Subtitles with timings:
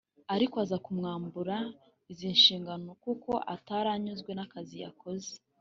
[0.35, 1.55] ariko aza kumwambura
[2.11, 5.31] izi nshingano kuko atari yanyuzwe n’akazi yakoze